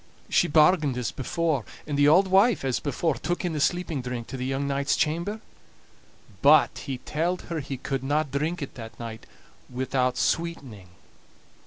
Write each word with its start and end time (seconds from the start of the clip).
She 0.29 0.47
bargained 0.47 0.97
as 0.97 1.11
before; 1.11 1.63
and 1.85 1.95
the 1.95 2.07
auld 2.09 2.27
wife, 2.27 2.65
as 2.65 2.79
before, 2.79 3.13
took 3.13 3.45
in 3.45 3.53
the 3.53 3.59
sleeping 3.59 4.01
drink 4.01 4.25
to 4.29 4.35
the 4.37 4.47
young 4.47 4.65
knight's 4.67 4.95
chamber; 4.95 5.41
but 6.41 6.75
he 6.85 6.97
telled 6.97 7.43
her 7.53 7.59
he 7.59 7.77
couldna 7.77 8.23
drink 8.23 8.63
it 8.63 8.73
that 8.73 8.99
night 8.99 9.27
without 9.69 10.17
sweetening. 10.17 10.89